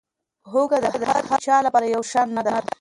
[0.51, 2.53] هوږه د هر چا لپاره یو شان نه ده.